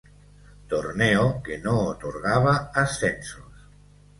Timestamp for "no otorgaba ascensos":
1.59-3.53